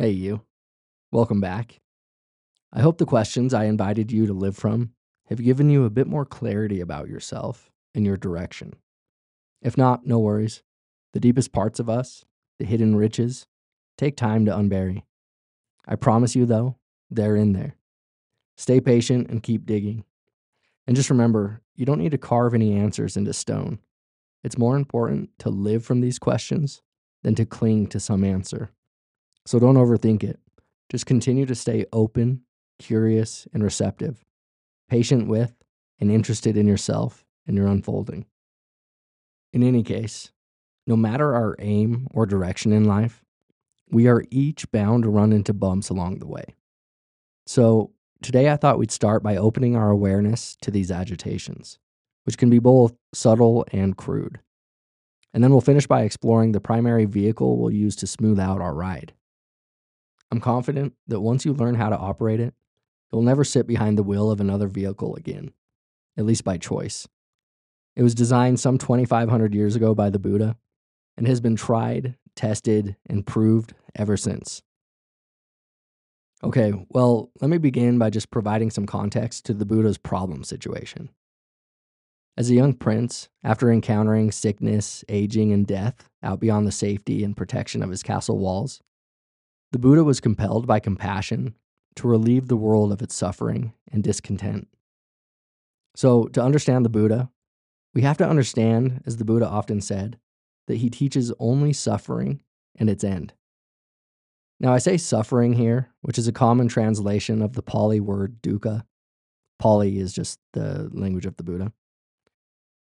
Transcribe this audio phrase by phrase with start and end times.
[0.00, 0.42] Hey, you.
[1.10, 1.80] Welcome back.
[2.72, 4.92] I hope the questions I invited you to live from
[5.26, 8.74] have given you a bit more clarity about yourself and your direction.
[9.60, 10.62] If not, no worries.
[11.14, 12.24] The deepest parts of us,
[12.60, 13.48] the hidden riches,
[13.96, 15.02] take time to unbury.
[15.84, 16.76] I promise you, though,
[17.10, 17.74] they're in there.
[18.56, 20.04] Stay patient and keep digging.
[20.86, 23.80] And just remember, you don't need to carve any answers into stone.
[24.44, 26.82] It's more important to live from these questions
[27.24, 28.70] than to cling to some answer.
[29.48, 30.38] So don't overthink it.
[30.90, 32.42] Just continue to stay open,
[32.78, 34.22] curious, and receptive,
[34.90, 35.54] patient with
[35.98, 38.26] and interested in yourself and your unfolding.
[39.54, 40.32] In any case,
[40.86, 43.24] no matter our aim or direction in life,
[43.90, 46.54] we are each bound to run into bumps along the way.
[47.46, 51.78] So, today I thought we'd start by opening our awareness to these agitations,
[52.24, 54.40] which can be both subtle and crude.
[55.32, 58.74] And then we'll finish by exploring the primary vehicle we'll use to smooth out our
[58.74, 59.14] ride.
[60.30, 62.54] I'm confident that once you learn how to operate it,
[63.12, 65.52] you'll never sit behind the wheel of another vehicle again,
[66.16, 67.08] at least by choice.
[67.96, 70.56] It was designed some 2,500 years ago by the Buddha
[71.16, 74.62] and has been tried, tested, and proved ever since.
[76.44, 81.08] Okay, well, let me begin by just providing some context to the Buddha's problem situation.
[82.36, 87.36] As a young prince, after encountering sickness, aging, and death out beyond the safety and
[87.36, 88.80] protection of his castle walls,
[89.72, 91.54] the Buddha was compelled by compassion
[91.96, 94.68] to relieve the world of its suffering and discontent.
[95.94, 97.30] So, to understand the Buddha,
[97.94, 100.18] we have to understand, as the Buddha often said,
[100.68, 102.42] that he teaches only suffering
[102.76, 103.32] and its end.
[104.60, 108.84] Now, I say suffering here, which is a common translation of the Pali word dukkha.
[109.58, 111.72] Pali is just the language of the Buddha.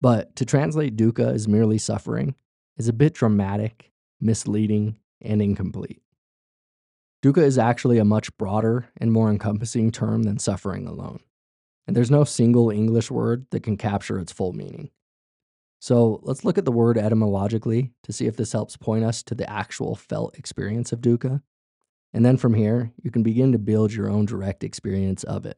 [0.00, 2.34] But to translate dukkha as merely suffering
[2.76, 6.02] is a bit dramatic, misleading, and incomplete.
[7.24, 11.20] Dukkha is actually a much broader and more encompassing term than suffering alone.
[11.86, 14.90] And there's no single English word that can capture its full meaning.
[15.80, 19.34] So let's look at the word etymologically to see if this helps point us to
[19.34, 21.40] the actual felt experience of dukkha.
[22.12, 25.56] And then from here, you can begin to build your own direct experience of it.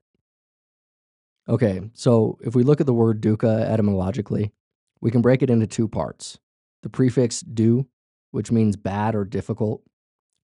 [1.49, 4.53] Okay, so if we look at the word dukkha etymologically,
[5.01, 6.39] we can break it into two parts
[6.85, 7.89] the prefix du,
[8.31, 9.83] which means bad or difficult,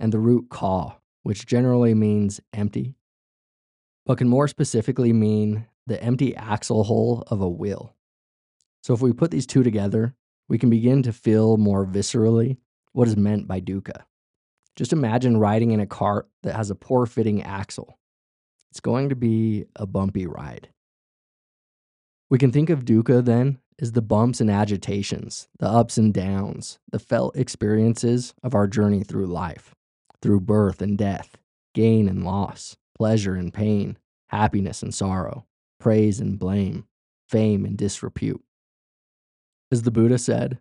[0.00, 2.94] and the root ka, which generally means empty,
[4.06, 7.94] but can more specifically mean the empty axle hole of a wheel.
[8.82, 10.14] So if we put these two together,
[10.48, 12.58] we can begin to feel more viscerally
[12.92, 14.02] what is meant by dukkha.
[14.76, 17.98] Just imagine riding in a cart that has a poor fitting axle.
[18.70, 20.70] It's going to be a bumpy ride.
[22.30, 26.78] We can think of dukkha then as the bumps and agitations, the ups and downs,
[26.90, 29.74] the felt experiences of our journey through life,
[30.22, 31.36] through birth and death,
[31.74, 35.44] gain and loss, pleasure and pain, happiness and sorrow,
[35.78, 36.86] praise and blame,
[37.28, 38.42] fame and disrepute.
[39.70, 40.58] As the Buddha said,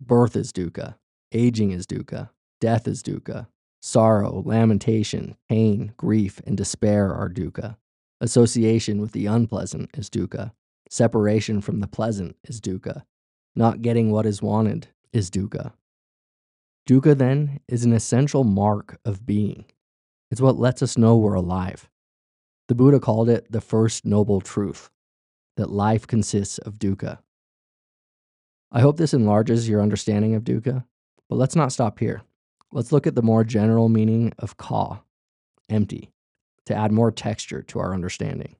[0.00, 0.96] birth is dukkha,
[1.32, 2.30] aging is dukkha,
[2.60, 3.48] death is dukkha,
[3.80, 7.76] sorrow, lamentation, pain, grief, and despair are dukkha.
[8.20, 10.52] Association with the unpleasant is dukkha.
[10.88, 13.02] Separation from the pleasant is dukkha.
[13.56, 15.72] Not getting what is wanted is dukkha.
[16.88, 19.64] Dukkha, then, is an essential mark of being.
[20.30, 21.88] It's what lets us know we're alive.
[22.68, 24.90] The Buddha called it the first noble truth
[25.56, 27.18] that life consists of dukkha.
[28.70, 30.84] I hope this enlarges your understanding of dukkha,
[31.28, 32.22] but let's not stop here.
[32.72, 35.02] Let's look at the more general meaning of ka,
[35.68, 36.10] empty,
[36.66, 38.56] to add more texture to our understanding.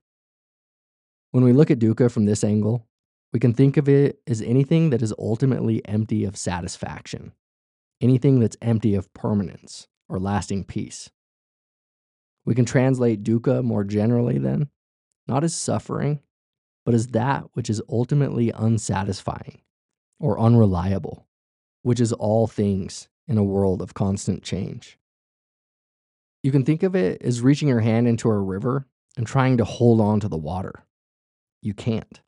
[1.30, 2.86] When we look at dukkha from this angle,
[3.32, 7.32] we can think of it as anything that is ultimately empty of satisfaction,
[8.02, 11.10] anything that's empty of permanence or lasting peace.
[12.44, 14.68] We can translate dukkha more generally, then,
[15.28, 16.20] not as suffering,
[16.84, 19.60] but as that which is ultimately unsatisfying
[20.18, 21.28] or unreliable,
[21.82, 24.98] which is all things in a world of constant change.
[26.42, 29.64] You can think of it as reaching your hand into a river and trying to
[29.64, 30.84] hold on to the water.
[31.60, 32.20] You can't.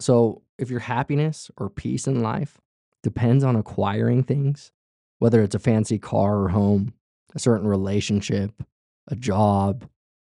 [0.00, 2.58] So, if your happiness or peace in life
[3.02, 4.72] depends on acquiring things,
[5.18, 6.94] whether it's a fancy car or home,
[7.34, 8.62] a certain relationship,
[9.06, 9.88] a job,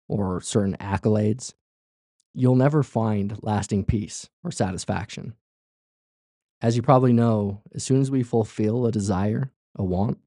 [0.08, 1.54] or certain accolades,
[2.34, 5.34] you'll never find lasting peace or satisfaction.
[6.60, 10.18] As you probably know, as soon as we fulfill a desire, a want,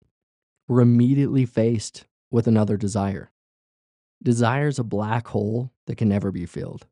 [0.68, 3.32] we're immediately faced with another desire.
[4.22, 6.86] Desire is a black hole that can never be filled.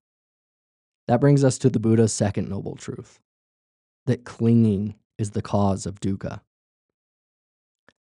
[1.08, 3.20] That brings us to the Buddha's second noble truth
[4.06, 6.42] that clinging is the cause of dukkha.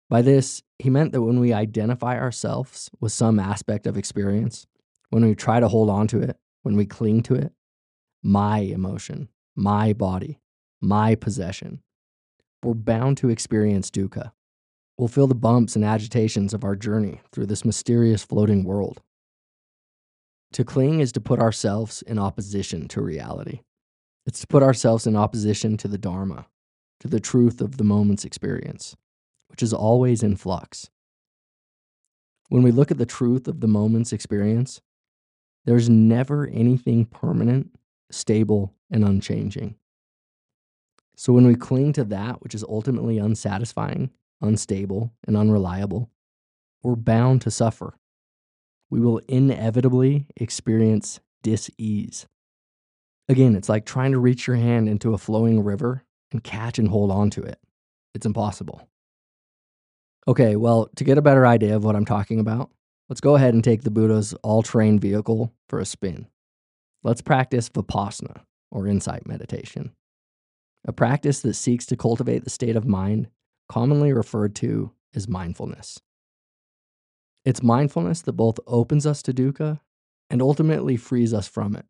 [0.09, 4.67] By this, he meant that when we identify ourselves with some aspect of experience,
[5.11, 7.53] when we try to hold on to it, when we cling to it,
[8.23, 10.41] my emotion, my body,
[10.81, 11.83] my possession,
[12.63, 14.33] we're bound to experience dukkha.
[14.97, 19.03] We'll feel the bumps and agitations of our journey through this mysterious floating world.
[20.53, 23.61] To cling is to put ourselves in opposition to reality.
[24.25, 26.47] It's to put ourselves in opposition to the Dharma,
[27.05, 28.97] to the truth of the moment's experience,
[29.49, 30.89] which is always in flux.
[32.49, 34.81] When we look at the truth of the moment's experience,
[35.67, 37.79] there's never anything permanent,
[38.11, 39.75] stable, and unchanging.
[41.15, 44.11] So when we cling to that which is ultimately unsatisfying,
[44.41, 46.11] unstable, and unreliable,
[46.83, 47.99] we're bound to suffer.
[48.89, 52.27] We will inevitably experience dis-ease.
[53.29, 56.04] Again, it's like trying to reach your hand into a flowing river
[56.35, 57.59] and catch and hold on to it.
[58.15, 58.87] It's impossible.
[60.29, 62.71] Okay, well, to get a better idea of what I'm talking about,
[63.09, 66.27] let's go ahead and take the Buddha's all terrain vehicle for a spin.
[67.03, 69.93] Let's practice Vipassana, or insight meditation
[70.85, 73.29] a practice that seeks to cultivate the state of mind
[73.69, 76.01] commonly referred to as mindfulness.
[77.45, 79.81] It's mindfulness that both opens us to dukkha
[80.31, 81.87] and ultimately frees us from it.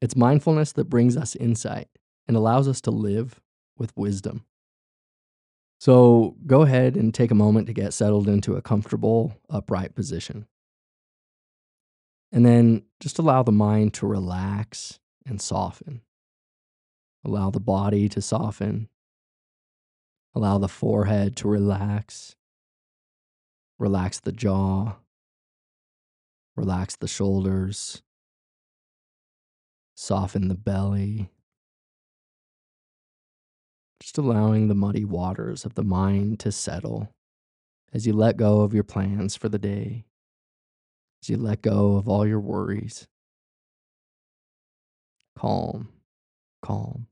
[0.00, 1.88] It's mindfulness that brings us insight
[2.26, 3.40] and allows us to live
[3.76, 4.44] with wisdom.
[5.78, 10.46] So go ahead and take a moment to get settled into a comfortable, upright position.
[12.30, 16.02] And then just allow the mind to relax and soften.
[17.24, 18.88] Allow the body to soften.
[20.34, 22.36] Allow the forehead to relax.
[23.78, 24.96] Relax the jaw.
[26.56, 28.02] Relax the shoulders.
[29.94, 31.30] Soften the belly.
[34.02, 37.14] Just allowing the muddy waters of the mind to settle
[37.92, 40.06] as you let go of your plans for the day,
[41.22, 43.06] as you let go of all your worries.
[45.38, 45.88] Calm,
[46.62, 47.06] calm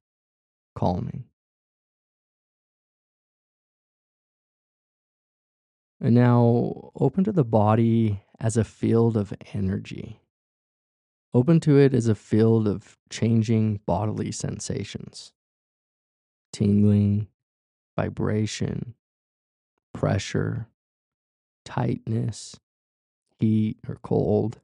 [0.74, 1.26] calming.
[6.00, 10.18] And now open to the body as a field of energy.
[11.32, 15.32] Open to it as a field of changing bodily sensations
[16.52, 17.28] tingling,
[17.96, 18.94] vibration,
[19.92, 20.68] pressure,
[21.64, 22.56] tightness,
[23.38, 24.60] heat or cold,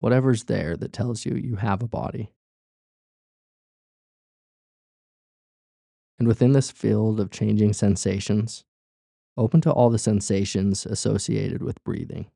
[0.00, 2.30] whatever's there that tells you you have a body.
[6.18, 8.64] And within this field of changing sensations,
[9.36, 12.26] open to all the sensations associated with breathing.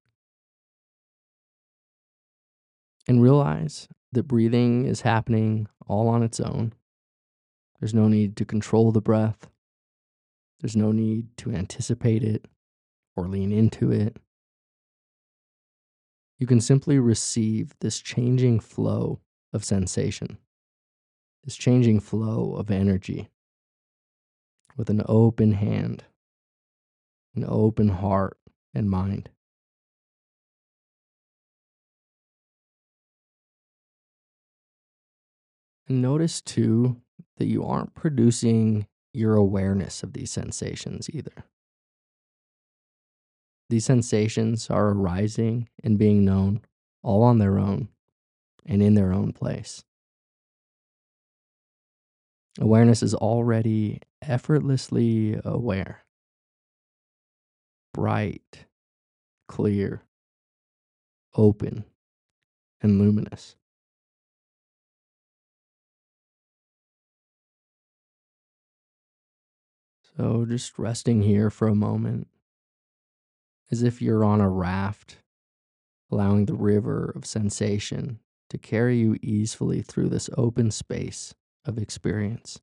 [3.06, 6.72] And realize that breathing is happening all on its own.
[7.80, 9.50] There's no need to control the breath.
[10.60, 12.46] There's no need to anticipate it
[13.14, 14.16] or lean into it.
[16.38, 19.20] You can simply receive this changing flow
[19.52, 20.38] of sensation,
[21.44, 23.28] this changing flow of energy
[24.76, 26.04] with an open hand,
[27.34, 28.38] an open heart
[28.74, 29.30] and mind.
[35.88, 37.00] And notice too
[37.36, 41.44] that you aren't producing your awareness of these sensations either.
[43.68, 46.60] These sensations are arising and being known
[47.02, 47.88] all on their own
[48.64, 49.84] and in their own place.
[52.58, 56.04] Awareness is already effortlessly aware,
[57.92, 58.66] bright,
[59.46, 60.02] clear,
[61.34, 61.84] open,
[62.80, 63.56] and luminous.
[70.16, 72.28] So, just resting here for a moment,
[73.70, 75.18] as if you're on a raft,
[76.10, 81.34] allowing the river of sensation to carry you easily through this open space
[81.66, 82.60] of experience.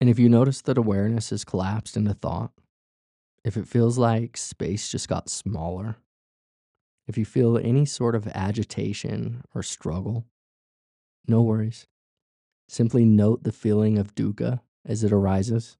[0.00, 2.52] And if you notice that awareness has collapsed into thought,
[3.44, 5.96] if it feels like space just got smaller,
[7.06, 10.26] if you feel any sort of agitation or struggle,
[11.26, 11.86] no worries.
[12.68, 15.76] Simply note the feeling of dukkha as it arises.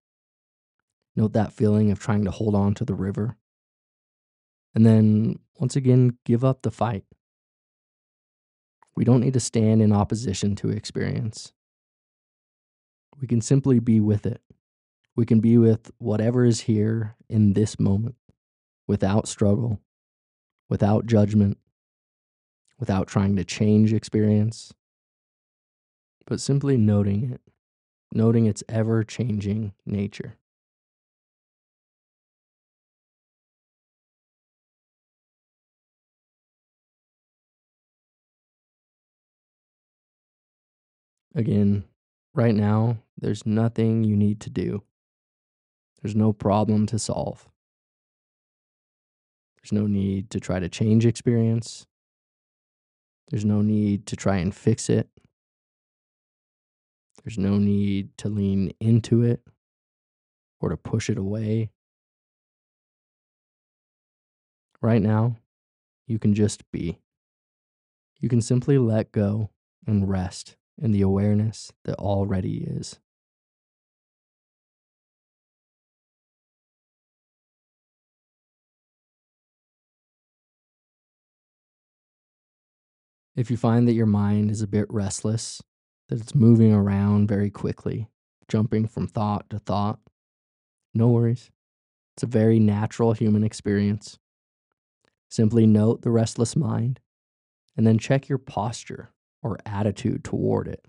[1.17, 3.37] Note that feeling of trying to hold on to the river.
[4.75, 7.05] And then once again, give up the fight.
[8.95, 11.53] We don't need to stand in opposition to experience.
[13.21, 14.43] We can simply be with it.
[15.17, 18.17] We can be with whatever is here in this moment
[18.87, 19.81] without struggle,
[20.69, 21.59] without judgment,
[22.79, 24.73] without trying to change experience,
[26.27, 27.41] but simply noting it,
[28.13, 30.37] noting its ever changing nature.
[41.35, 41.85] Again,
[42.35, 44.83] right now, there's nothing you need to do.
[46.01, 47.47] There's no problem to solve.
[49.67, 51.89] There's no need to try to change experience.
[53.29, 55.09] There's no need to try and fix it.
[57.25, 59.41] There's no need to lean into it
[60.61, 61.71] or to push it away.
[64.81, 65.35] Right now,
[66.07, 67.01] you can just be.
[68.21, 69.51] You can simply let go
[69.85, 73.01] and rest in the awareness that already is.
[83.37, 85.63] If you find that your mind is a bit restless,
[86.09, 88.09] that it's moving around very quickly,
[88.49, 90.01] jumping from thought to thought,
[90.95, 91.51] no worries.
[92.17, 94.19] It's a very natural human experience.
[95.29, 96.99] Simply note the restless mind
[97.77, 99.13] and then check your posture
[99.43, 100.87] or attitude toward it.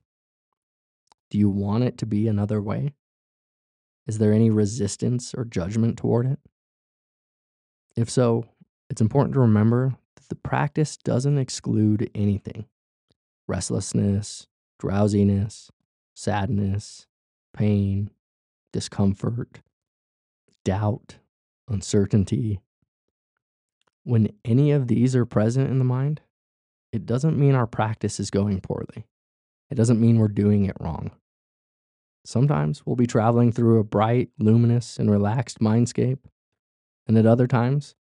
[1.30, 2.94] Do you want it to be another way?
[4.08, 6.40] Is there any resistance or judgment toward it?
[7.98, 8.46] If so,
[8.90, 9.98] it's important to remember
[10.30, 12.66] the practice doesn't exclude anything
[13.48, 15.72] restlessness, drowsiness,
[16.14, 17.08] sadness,
[17.54, 18.10] pain,
[18.74, 19.62] discomfort,
[20.66, 21.18] doubt,
[21.70, 22.60] uncertainty.
[24.04, 26.22] When any of these are present in the mind,
[26.92, 29.06] it doesn't mean our practice is going poorly.
[29.70, 31.12] It doesn't mean we're doing it wrong.
[32.26, 36.20] Sometimes we'll be traveling through a bright, luminous, and relaxed mindscape,
[37.08, 37.96] and at other times,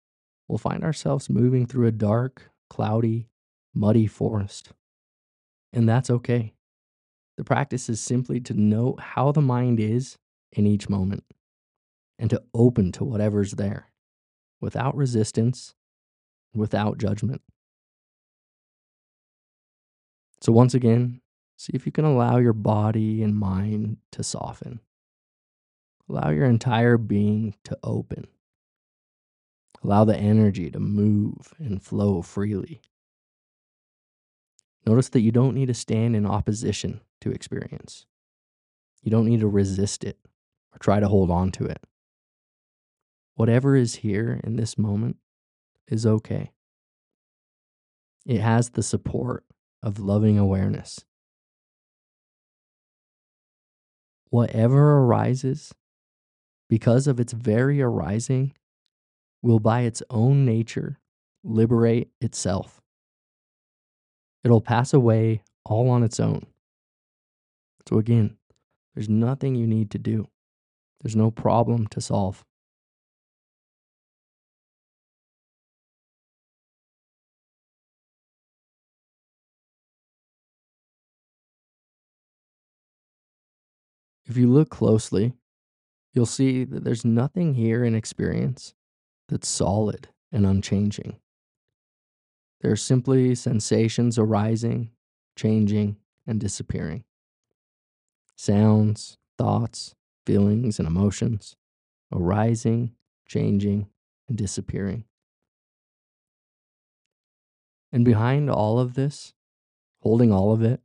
[0.47, 3.27] we'll find ourselves moving through a dark, cloudy,
[3.73, 4.71] muddy forest.
[5.73, 6.53] And that's okay.
[7.37, 10.17] The practice is simply to note how the mind is
[10.51, 11.23] in each moment
[12.17, 13.91] and to open to whatever's there
[14.59, 15.75] without resistance,
[16.53, 17.41] without judgment.
[20.41, 21.21] So, once again,
[21.57, 24.79] see if you can allow your body and mind to soften.
[26.09, 28.27] Allow your entire being to open.
[29.83, 32.81] Allow the energy to move and flow freely.
[34.85, 38.05] Notice that you don't need to stand in opposition to experience.
[39.03, 40.17] You don't need to resist it
[40.73, 41.83] or try to hold on to it.
[43.35, 45.17] Whatever is here in this moment
[45.87, 46.51] is okay.
[48.25, 49.45] It has the support
[49.83, 51.05] of loving awareness.
[54.29, 55.73] Whatever arises,
[56.69, 58.53] because of its very arising,
[59.41, 60.99] will by its own nature
[61.43, 62.81] liberate itself.
[64.43, 66.45] It'll pass away all on its own.
[67.87, 68.37] So, again,
[68.93, 70.27] there's nothing you need to do,
[71.01, 72.43] there's no problem to solve.
[84.25, 85.33] If you look closely,
[86.13, 88.73] you'll see that there's nothing here in experience
[89.29, 91.17] that's solid and unchanging.
[92.61, 94.91] There are simply sensations arising,
[95.35, 97.03] changing, and disappearing.
[98.35, 101.55] Sounds, thoughts, feelings, and emotions
[102.11, 102.93] arising,
[103.27, 103.87] changing,
[104.27, 105.03] and disappearing.
[107.91, 109.33] And behind all of this,
[110.01, 110.81] holding all of it,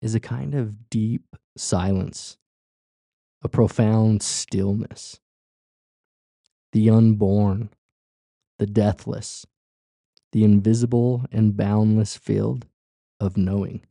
[0.00, 2.38] is a kind of deep silence
[3.44, 5.18] a profound stillness.
[6.72, 7.70] The unborn,
[8.58, 9.46] the deathless,
[10.32, 12.66] the invisible and boundless field
[13.20, 13.82] of knowing.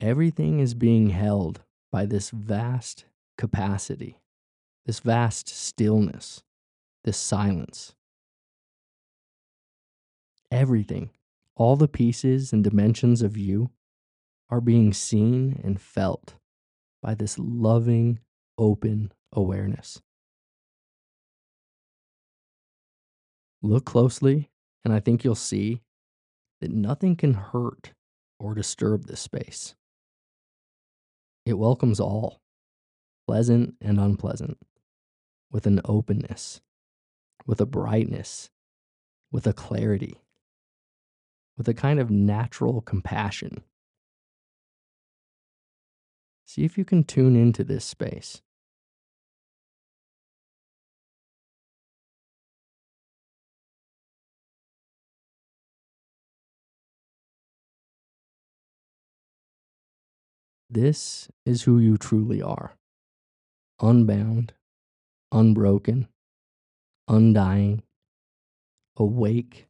[0.00, 3.06] Everything is being held by this vast
[3.38, 4.18] capacity,
[4.84, 6.42] this vast stillness,
[7.04, 7.94] this silence.
[10.50, 11.10] Everything,
[11.54, 13.70] all the pieces and dimensions of you
[14.48, 16.34] are being seen and felt
[17.02, 18.20] by this loving,
[18.58, 20.00] open awareness.
[23.62, 24.50] Look closely,
[24.84, 25.82] and I think you'll see
[26.60, 27.92] that nothing can hurt
[28.38, 29.74] or disturb this space.
[31.44, 32.40] It welcomes all,
[33.26, 34.58] pleasant and unpleasant,
[35.50, 36.60] with an openness,
[37.46, 38.50] with a brightness,
[39.32, 40.20] with a clarity,
[41.56, 43.62] with a kind of natural compassion
[46.46, 48.40] See if you can tune into this space.
[60.68, 62.76] This is who you truly are
[63.80, 64.54] unbound,
[65.30, 66.08] unbroken,
[67.06, 67.82] undying,
[68.96, 69.68] awake,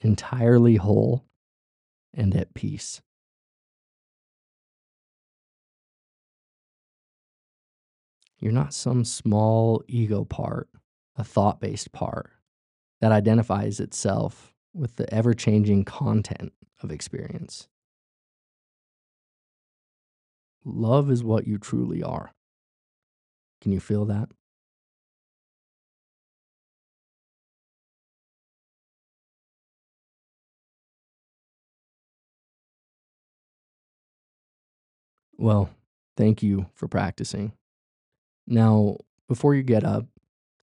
[0.00, 1.24] entirely whole,
[2.12, 3.00] and at peace.
[8.38, 10.68] You're not some small ego part,
[11.16, 12.30] a thought based part
[13.00, 17.68] that identifies itself with the ever changing content of experience.
[20.68, 22.32] Love is what you truly are.
[23.60, 24.28] Can you feel that?
[35.38, 35.70] Well,
[36.16, 37.52] thank you for practicing.
[38.48, 38.96] Now,
[39.28, 40.06] before you get up,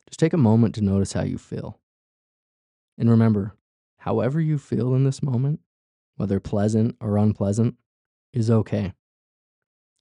[0.10, 1.79] just take a moment to notice how you feel.
[2.98, 3.55] And remember,
[3.98, 5.60] however you feel in this moment,
[6.15, 7.75] whether pleasant or unpleasant,
[8.34, 8.93] is okay.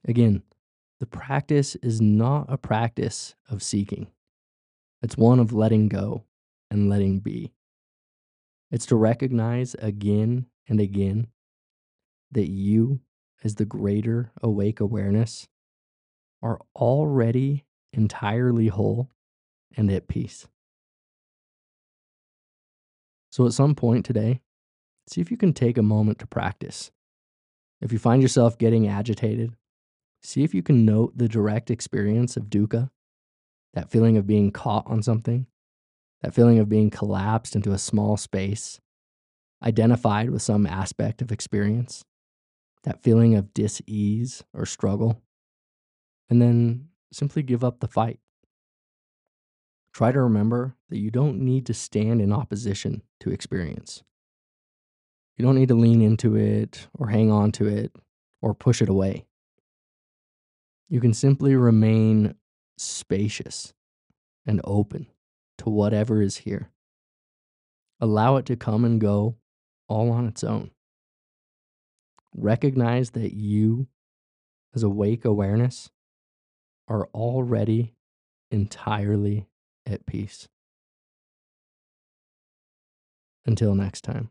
[0.07, 0.42] Again,
[0.99, 4.09] the practice is not a practice of seeking,
[5.02, 6.25] it's one of letting go
[6.71, 7.52] and letting be.
[8.71, 11.28] It's to recognize again and again
[12.30, 13.00] that you,
[13.42, 15.49] as the greater awake awareness,
[16.42, 19.11] are already entirely whole
[19.76, 20.47] and at peace.
[23.30, 24.40] So, at some point today,
[25.09, 26.90] see if you can take a moment to practice.
[27.80, 29.54] If you find yourself getting agitated,
[30.23, 32.91] see if you can note the direct experience of dukkha,
[33.75, 35.47] that feeling of being caught on something,
[36.23, 38.81] that feeling of being collapsed into a small space,
[39.62, 42.05] identified with some aspect of experience,
[42.85, 45.23] that feeling of dis ease or struggle,
[46.29, 48.21] and then simply give up the fight.
[49.93, 54.03] Try to remember that you don't need to stand in opposition to experience.
[55.37, 57.93] You don't need to lean into it or hang on to it
[58.41, 59.27] or push it away.
[60.90, 62.35] You can simply remain
[62.76, 63.72] spacious
[64.44, 65.07] and open
[65.59, 66.72] to whatever is here.
[68.00, 69.37] Allow it to come and go
[69.87, 70.72] all on its own.
[72.35, 73.87] Recognize that you,
[74.74, 75.90] as awake awareness,
[76.88, 77.94] are already
[78.50, 79.46] entirely
[79.87, 80.48] at peace.
[83.46, 84.31] Until next time.